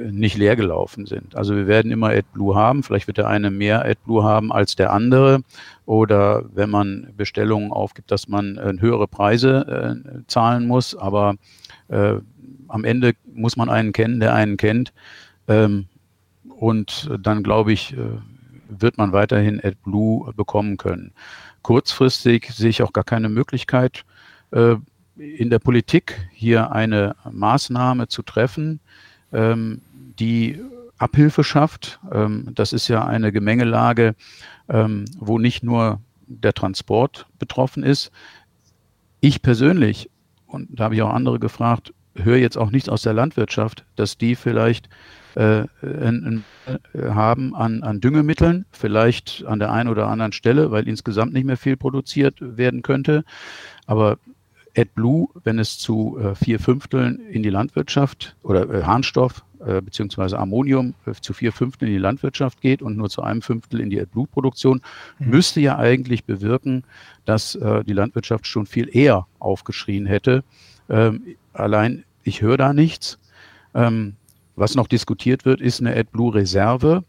nicht 0.10 0.36
leer 0.38 0.56
gelaufen 0.56 1.06
sind. 1.06 1.36
Also 1.36 1.56
wir 1.56 1.68
werden 1.68 1.92
immer 1.92 2.10
AdBlue 2.10 2.56
haben, 2.56 2.82
vielleicht 2.82 3.06
wird 3.06 3.18
der 3.18 3.28
eine 3.28 3.52
mehr 3.52 3.86
AdBlue 3.86 4.24
haben 4.24 4.52
als 4.52 4.76
der 4.76 4.92
andere 4.92 5.42
oder 5.86 6.44
wenn 6.54 6.72
man 6.72 7.14
Bestellungen 7.16 7.72
aufgibt, 7.72 8.10
dass 8.10 8.28
man 8.28 8.58
äh, 8.58 8.74
höhere 8.80 9.08
Preise 9.08 10.02
äh, 10.04 10.22
zahlen 10.28 10.66
muss, 10.66 10.96
aber 10.96 11.36
äh, 11.90 12.16
am 12.68 12.84
Ende 12.84 13.14
muss 13.32 13.58
man 13.58 13.70
einen 13.70 13.94
kennen, 13.94 14.20
der 14.20 14.34
einen 14.34 14.58
kennt 14.58 14.92
ähm, 15.48 15.86
und 16.58 17.12
dann 17.20 17.44
glaube 17.44 17.74
ich, 17.74 17.94
äh, 17.94 17.98
wird 18.70 18.98
man 18.98 19.14
weiterhin 19.14 19.64
AdBlue 19.64 20.34
bekommen 20.34 20.78
können. 20.78 21.12
Kurzfristig 21.62 22.50
sehe 22.52 22.70
ich 22.70 22.82
auch 22.82 22.94
gar 22.94 23.04
keine 23.04 23.30
Möglichkeit, 23.30 24.04
in 25.18 25.50
der 25.50 25.60
Politik 25.60 26.28
hier 26.32 26.72
eine 26.72 27.16
Maßnahme 27.30 28.08
zu 28.08 28.22
treffen, 28.22 28.80
ähm, 29.32 29.82
die 30.20 30.60
Abhilfe 30.98 31.44
schafft. 31.44 32.00
Ähm, 32.12 32.50
das 32.54 32.74
ist 32.74 32.88
ja 32.88 33.06
eine 33.06 33.32
Gemengelage, 33.32 34.16
ähm, 34.70 35.06
wo 35.18 35.40
nicht 35.40 35.64
nur 35.64 36.00
der 36.28 36.54
Transport 36.54 37.28
betroffen 37.40 37.84
ist. 37.84 38.12
Ich 39.20 39.42
persönlich, 39.42 40.10
und 40.48 40.68
da 40.72 40.86
habe 40.86 40.96
ich 40.96 41.02
auch 41.02 41.14
andere 41.14 41.40
gefragt, 41.40 41.94
höre 42.16 42.38
jetzt 42.38 42.58
auch 42.58 42.72
nichts 42.72 42.90
aus 42.90 43.02
der 43.02 43.14
Landwirtschaft, 43.14 43.84
dass 43.96 44.18
die 44.18 44.36
vielleicht 44.36 44.90
äh, 45.36 45.66
ein, 45.82 46.46
ein, 46.66 46.80
äh, 46.94 47.10
haben 47.10 47.54
an, 47.56 47.84
an 47.84 48.00
Düngemitteln, 48.00 48.66
vielleicht 48.72 49.44
an 49.46 49.60
der 49.60 49.72
einen 49.72 49.90
oder 49.90 50.08
anderen 50.08 50.32
Stelle, 50.32 50.72
weil 50.72 50.88
insgesamt 50.88 51.34
nicht 51.34 51.44
mehr 51.46 51.58
viel 51.58 51.76
produziert 51.76 52.36
werden 52.40 52.82
könnte. 52.82 53.26
Aber 53.86 54.18
AdBlue, 54.78 55.28
wenn 55.44 55.60
es 55.60 55.78
zu 55.78 56.18
äh, 56.20 56.36
vier 56.36 56.60
Fünfteln 56.60 57.20
in 57.30 57.44
die 57.44 57.50
Landwirtschaft 57.50 58.36
oder 58.44 58.70
äh, 58.70 58.84
Harnstoff 58.84 59.44
äh, 59.66 59.82
beziehungsweise 59.82 60.38
Ammonium 60.38 60.94
äh, 61.06 61.14
zu 61.14 61.34
vier 61.34 61.52
Fünfteln 61.52 61.88
in 61.88 61.96
die 61.96 62.02
Landwirtschaft 62.02 62.62
geht 62.62 62.82
und 62.82 62.98
nur 62.98 63.10
zu 63.10 63.24
einem 63.24 63.42
Fünftel 63.42 63.80
in 63.80 63.90
die 63.90 64.00
AdBlue-Produktion, 64.00 64.82
mhm. 65.18 65.30
müsste 65.30 65.60
ja 65.60 65.78
eigentlich 65.78 66.26
bewirken, 66.26 66.84
dass 67.26 67.56
äh, 67.56 67.84
die 67.84 67.94
Landwirtschaft 67.94 68.46
schon 68.48 68.66
viel 68.66 68.96
eher 68.96 69.26
aufgeschrien 69.40 70.06
hätte. 70.06 70.44
Ähm, 70.90 71.24
allein 71.54 72.04
ich 72.24 72.42
höre 72.42 72.58
da 72.58 72.74
nichts. 72.74 73.18
Ähm, 73.74 74.16
was 74.56 74.76
noch 74.76 74.88
diskutiert 74.88 75.46
wird, 75.46 75.62
ist 75.62 75.80
eine 75.80 75.96
AdBlue-Reserve. 75.96 77.04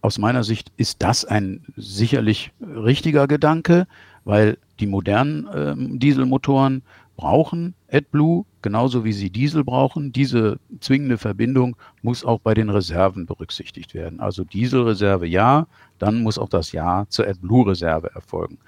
Aus 0.00 0.18
meiner 0.18 0.44
Sicht 0.44 0.70
ist 0.76 1.02
das 1.02 1.24
ein 1.24 1.64
sicherlich 1.76 2.52
richtiger 2.60 3.26
Gedanke, 3.26 3.86
weil 4.24 4.58
die 4.80 4.86
modernen 4.86 5.48
ähm, 5.54 5.98
Dieselmotoren 5.98 6.82
brauchen 7.16 7.74
AdBlue, 7.90 8.44
genauso 8.62 9.04
wie 9.04 9.12
sie 9.12 9.30
Diesel 9.30 9.64
brauchen. 9.64 10.12
Diese 10.12 10.58
zwingende 10.80 11.18
Verbindung 11.18 11.76
muss 12.02 12.24
auch 12.24 12.38
bei 12.38 12.54
den 12.54 12.70
Reserven 12.70 13.26
berücksichtigt 13.26 13.92
werden. 13.92 14.20
Also 14.20 14.44
Dieselreserve 14.44 15.26
ja, 15.26 15.66
dann 15.98 16.22
muss 16.22 16.38
auch 16.38 16.48
das 16.48 16.72
Ja 16.72 17.06
zur 17.08 17.26
AdBlue-Reserve 17.26 18.10
erfolgen. 18.14 18.58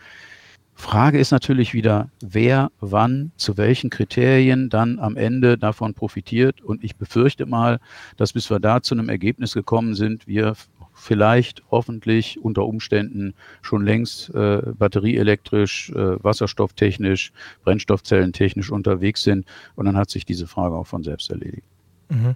Frage 0.75 1.19
ist 1.19 1.31
natürlich 1.31 1.75
wieder, 1.75 2.09
wer 2.23 2.73
wann 2.81 3.33
zu 3.37 3.59
welchen 3.59 3.91
Kriterien 3.91 4.71
dann 4.71 4.99
am 4.99 5.17
Ende 5.17 5.59
davon 5.59 5.93
profitiert. 5.93 6.63
Und 6.63 6.83
ich 6.83 6.97
befürchte 6.97 7.45
mal, 7.45 7.79
dass 8.17 8.33
bis 8.33 8.51
wir 8.51 8.59
da 8.59 8.83
zu 8.83 8.95
einem 8.95 9.11
Ergebnis 9.11 9.53
gekommen 9.53 9.95
sind, 9.95 10.27
wir 10.27 10.55
vielleicht 11.01 11.63
hoffentlich 11.71 12.41
unter 12.41 12.67
Umständen 12.67 13.35
schon 13.63 13.85
längst 13.85 14.35
äh, 14.35 14.63
batterieelektrisch, 14.79 15.91
äh, 15.91 16.23
wasserstofftechnisch, 16.23 17.33
brennstoffzellentechnisch 17.65 18.71
unterwegs 18.71 19.23
sind. 19.23 19.47
Und 19.77 19.87
dann 19.87 19.97
hat 19.97 20.11
sich 20.11 20.25
diese 20.25 20.47
Frage 20.47 20.77
auch 20.77 20.87
von 20.87 21.03
selbst 21.03 21.31
erledigt. 21.31 21.67
Mhm. 22.11 22.35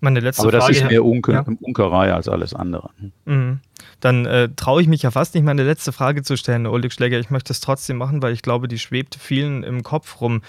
Meine 0.00 0.20
letzte 0.20 0.42
Aber 0.42 0.52
das 0.52 0.64
Frage, 0.64 0.78
ist 0.78 0.90
mehr 0.90 1.04
Unke, 1.04 1.32
ja. 1.32 1.44
Unkerei 1.60 2.12
als 2.12 2.28
alles 2.28 2.54
andere. 2.54 2.90
Mhm. 3.26 3.60
Dann 4.00 4.24
äh, 4.24 4.48
traue 4.56 4.80
ich 4.80 4.88
mich 4.88 5.02
ja 5.02 5.10
fast 5.10 5.34
nicht, 5.34 5.44
meine 5.44 5.62
letzte 5.62 5.92
Frage 5.92 6.22
zu 6.22 6.36
stellen, 6.36 6.66
Ulrich 6.66 6.94
Schläger. 6.94 7.18
Ich 7.18 7.28
möchte 7.28 7.52
es 7.52 7.60
trotzdem 7.60 7.98
machen, 7.98 8.22
weil 8.22 8.32
ich 8.32 8.40
glaube, 8.40 8.66
die 8.66 8.78
schwebt 8.78 9.14
vielen 9.14 9.62
im 9.62 9.82
Kopf 9.82 10.22
rum. 10.22 10.40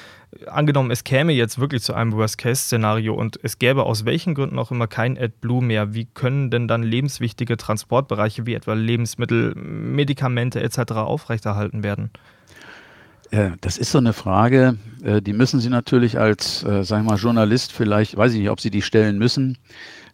Angenommen, 0.47 0.89
es 0.89 1.03
käme 1.03 1.33
jetzt 1.33 1.59
wirklich 1.59 1.83
zu 1.83 1.93
einem 1.93 2.13
Worst-Case-Szenario 2.13 3.13
und 3.13 3.39
es 3.43 3.59
gäbe 3.59 3.83
aus 3.83 4.05
welchen 4.05 4.35
Gründen 4.35 4.57
auch 4.57 4.71
immer 4.71 4.87
kein 4.87 5.17
AdBlue 5.17 5.61
mehr. 5.61 5.93
Wie 5.93 6.05
können 6.05 6.49
denn 6.49 6.69
dann 6.69 6.83
lebenswichtige 6.83 7.57
Transportbereiche 7.57 8.45
wie 8.45 8.53
etwa 8.53 8.73
Lebensmittel, 8.73 9.53
Medikamente 9.55 10.61
etc. 10.61 10.93
aufrechterhalten 10.93 11.83
werden? 11.83 12.11
Das 13.61 13.77
ist 13.77 13.91
so 13.91 13.97
eine 13.97 14.11
Frage, 14.11 14.77
äh, 15.03 15.21
die 15.21 15.31
müssen 15.31 15.61
Sie 15.61 15.69
natürlich 15.69 16.19
als, 16.19 16.63
äh, 16.63 16.83
sagen 16.83 17.05
wir 17.05 17.11
mal, 17.11 17.17
Journalist 17.17 17.71
vielleicht, 17.71 18.17
weiß 18.17 18.33
ich 18.33 18.39
nicht, 18.39 18.49
ob 18.49 18.59
Sie 18.59 18.71
die 18.71 18.81
stellen 18.81 19.17
müssen. 19.17 19.57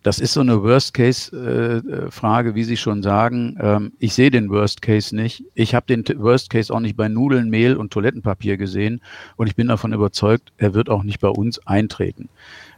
Das 0.04 0.20
ist 0.20 0.34
so 0.34 0.42
eine 0.42 0.63
Worst-Case-Frage, 0.63 2.56
wie 2.56 2.63
Sie 2.63 2.77
schon 2.77 3.04
sagen. 3.04 3.58
Ähm, 3.60 3.94
ich 4.00 4.13
sehe 4.13 4.32
den 4.32 4.50
Worst-Case 4.50 5.16
nicht. 5.16 5.44
Ich 5.54 5.75
habe 5.75 5.86
den 5.86 6.04
Worst-Case 6.20 6.74
auch 6.74 6.80
nicht 6.80 6.96
bei 6.96 7.08
Nudeln, 7.08 7.50
Mehl 7.50 7.75
und 7.75 7.92
Toilettenpapier 7.92 8.58
gesehen 8.58 9.01
und 9.36 9.48
ich 9.48 9.56
bin 9.56 9.68
davon 9.68 9.94
überzeugt, 9.94 10.51
er 10.58 10.74
wird 10.74 10.89
auch 10.89 11.04
nicht 11.04 11.20
bei 11.20 11.30
uns 11.30 11.66
eintreten. 11.68 12.30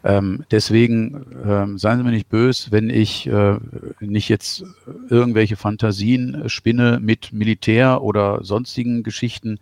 Ähm, 0.04 0.46
deswegen 0.50 1.26
ähm, 1.46 1.78
seien 1.78 1.98
Sie 1.98 2.04
mir 2.04 2.12
nicht 2.12 2.30
böse, 2.30 2.72
wenn 2.72 2.90
ich 2.90 3.28
äh, 3.28 3.58
nicht 4.00 4.30
jetzt 4.30 4.64
irgendwelche 5.10 5.58
Fantasien 5.58 6.48
spinne 6.48 7.00
mit 7.02 7.34
Militär 7.34 8.02
oder 8.02 8.44
sonstigen 8.44 9.04
Geschichten. 9.04 9.60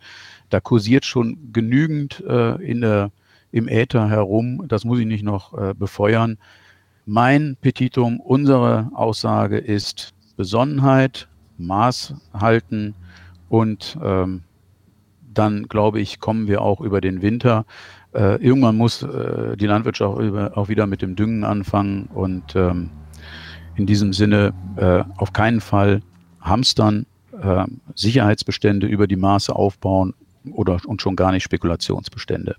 Da 0.48 0.60
kursiert 0.60 1.04
schon 1.04 1.52
genügend 1.52 2.22
äh, 2.26 2.54
in 2.62 2.82
der, 2.82 3.10
im 3.50 3.68
Äther 3.68 4.08
herum. 4.08 4.64
Das 4.68 4.84
muss 4.84 5.00
ich 5.00 5.06
nicht 5.06 5.24
noch 5.24 5.58
äh, 5.58 5.74
befeuern. 5.74 6.38
Mein 7.10 7.56
Petitum, 7.62 8.20
unsere 8.20 8.90
Aussage 8.92 9.56
ist 9.56 10.12
Besonnenheit, 10.36 11.26
Maß 11.56 12.12
halten 12.34 12.94
und 13.48 13.96
ähm, 14.04 14.42
dann, 15.32 15.68
glaube 15.68 16.00
ich, 16.00 16.20
kommen 16.20 16.48
wir 16.48 16.60
auch 16.60 16.82
über 16.82 17.00
den 17.00 17.22
Winter. 17.22 17.64
Äh, 18.12 18.44
irgendwann 18.44 18.76
muss 18.76 19.02
äh, 19.04 19.56
die 19.56 19.64
Landwirtschaft 19.64 20.18
auch, 20.54 20.68
wieder 20.68 20.86
mit 20.86 21.00
dem 21.00 21.16
Düngen 21.16 21.44
anfangen 21.44 22.10
und 22.12 22.54
ähm, 22.54 22.90
in 23.74 23.86
diesem 23.86 24.12
Sinne 24.12 24.52
äh, 24.76 25.02
auf 25.16 25.32
keinen 25.32 25.62
Fall 25.62 26.02
hamstern, 26.42 27.06
äh, 27.40 27.64
Sicherheitsbestände 27.94 28.86
über 28.86 29.06
die 29.06 29.16
Maße 29.16 29.56
aufbauen 29.56 30.12
oder 30.52 30.78
und 30.84 31.00
schon 31.00 31.16
gar 31.16 31.32
nicht 31.32 31.44
Spekulationsbestände. 31.44 32.54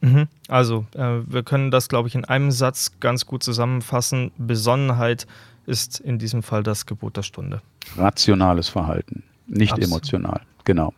Mhm. 0.00 0.28
Also, 0.48 0.86
äh, 0.94 1.20
wir 1.26 1.42
können 1.42 1.70
das, 1.70 1.88
glaube 1.88 2.08
ich, 2.08 2.14
in 2.14 2.24
einem 2.24 2.50
Satz 2.50 2.92
ganz 3.00 3.26
gut 3.26 3.42
zusammenfassen. 3.42 4.32
Besonnenheit 4.38 5.26
ist 5.66 6.00
in 6.00 6.18
diesem 6.18 6.42
Fall 6.42 6.62
das 6.62 6.86
Gebot 6.86 7.16
der 7.16 7.22
Stunde. 7.22 7.60
Rationales 7.96 8.68
Verhalten, 8.68 9.22
nicht 9.46 9.72
Absolut. 9.72 9.90
emotional. 9.90 10.40
Genau. 10.64 10.94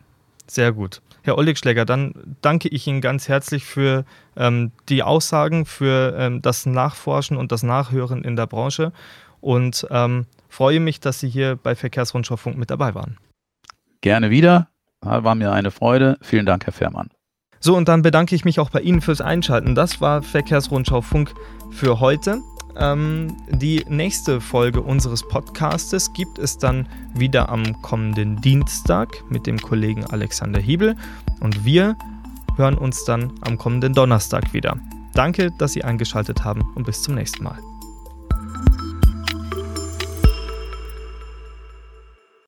Sehr 0.47 0.71
gut. 0.71 1.01
Herr 1.21 1.37
Olligschläger, 1.37 1.85
dann 1.85 2.13
danke 2.41 2.67
ich 2.67 2.85
Ihnen 2.85 2.99
ganz 2.99 3.29
herzlich 3.29 3.63
für 3.63 4.03
ähm, 4.35 4.71
die 4.89 5.03
Aussagen, 5.03 5.65
für 5.65 6.15
ähm, 6.17 6.41
das 6.41 6.65
Nachforschen 6.65 7.37
und 7.37 7.51
das 7.53 7.63
Nachhören 7.63 8.23
in 8.23 8.35
der 8.35 8.45
Branche 8.45 8.91
und 9.39 9.87
ähm, 9.89 10.25
freue 10.49 10.81
mich, 10.81 10.99
dass 10.99 11.21
Sie 11.21 11.29
hier 11.29 11.55
bei 11.55 11.75
Verkehrsrundschau 11.75 12.35
Funk 12.35 12.57
mit 12.57 12.69
dabei 12.69 12.93
waren. 12.93 13.17
Gerne 14.01 14.31
wieder. 14.31 14.67
War 14.99 15.35
mir 15.35 15.51
eine 15.51 15.71
Freude. 15.71 16.17
Vielen 16.21 16.45
Dank, 16.45 16.65
Herr 16.65 16.73
Fährmann. 16.73 17.09
So, 17.65 17.77
und 17.77 17.87
dann 17.87 18.01
bedanke 18.01 18.35
ich 18.35 18.43
mich 18.43 18.59
auch 18.59 18.69
bei 18.69 18.81
Ihnen 18.81 18.99
fürs 18.99 19.21
Einschalten. 19.21 19.73
Das 19.73 20.01
war 20.01 20.21
Verkehrsrundschau 20.21 20.99
Funk 20.99 21.33
für 21.71 22.01
heute. 22.01 22.41
Ähm, 22.75 23.37
die 23.47 23.85
nächste 23.87 24.41
Folge 24.41 24.81
unseres 24.81 25.25
Podcastes 25.25 26.11
gibt 26.11 26.39
es 26.39 26.57
dann 26.57 26.89
wieder 27.13 27.47
am 27.47 27.81
kommenden 27.81 28.41
Dienstag 28.41 29.23
mit 29.29 29.47
dem 29.47 29.57
Kollegen 29.59 30.03
Alexander 30.03 30.59
Hiebel 30.59 30.97
und 31.39 31.63
wir 31.63 31.95
hören 32.57 32.77
uns 32.77 33.05
dann 33.05 33.31
am 33.39 33.57
kommenden 33.57 33.93
Donnerstag 33.93 34.53
wieder. 34.53 34.75
Danke, 35.13 35.49
dass 35.57 35.71
Sie 35.71 35.85
eingeschaltet 35.85 36.43
haben 36.43 36.69
und 36.75 36.85
bis 36.85 37.01
zum 37.01 37.15
nächsten 37.15 37.45
Mal. 37.45 37.72